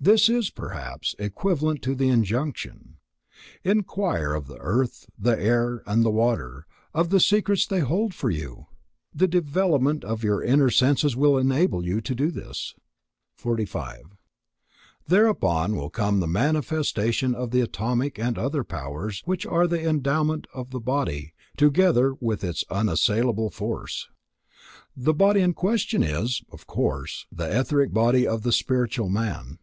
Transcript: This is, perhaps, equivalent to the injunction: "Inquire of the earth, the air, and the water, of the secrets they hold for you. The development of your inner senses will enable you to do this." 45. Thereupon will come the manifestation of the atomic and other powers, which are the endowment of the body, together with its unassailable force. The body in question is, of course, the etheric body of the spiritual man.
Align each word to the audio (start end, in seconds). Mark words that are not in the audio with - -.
This 0.00 0.28
is, 0.28 0.50
perhaps, 0.50 1.14
equivalent 1.18 1.80
to 1.84 1.94
the 1.94 2.10
injunction: 2.10 2.96
"Inquire 3.62 4.34
of 4.34 4.48
the 4.48 4.58
earth, 4.58 5.06
the 5.18 5.30
air, 5.30 5.82
and 5.86 6.04
the 6.04 6.10
water, 6.10 6.66
of 6.92 7.08
the 7.08 7.18
secrets 7.18 7.64
they 7.66 7.80
hold 7.80 8.12
for 8.12 8.28
you. 8.28 8.66
The 9.14 9.26
development 9.26 10.04
of 10.04 10.22
your 10.22 10.42
inner 10.44 10.68
senses 10.68 11.16
will 11.16 11.38
enable 11.38 11.86
you 11.86 12.02
to 12.02 12.14
do 12.14 12.30
this." 12.30 12.74
45. 13.36 14.02
Thereupon 15.08 15.74
will 15.74 15.88
come 15.88 16.20
the 16.20 16.26
manifestation 16.26 17.34
of 17.34 17.50
the 17.50 17.62
atomic 17.62 18.18
and 18.18 18.36
other 18.36 18.62
powers, 18.62 19.22
which 19.24 19.46
are 19.46 19.66
the 19.66 19.88
endowment 19.88 20.46
of 20.52 20.68
the 20.68 20.80
body, 20.80 21.32
together 21.56 22.12
with 22.20 22.44
its 22.44 22.62
unassailable 22.68 23.48
force. 23.48 24.08
The 24.94 25.14
body 25.14 25.40
in 25.40 25.54
question 25.54 26.02
is, 26.02 26.42
of 26.52 26.66
course, 26.66 27.24
the 27.32 27.48
etheric 27.58 27.94
body 27.94 28.26
of 28.28 28.42
the 28.42 28.52
spiritual 28.52 29.08
man. 29.08 29.60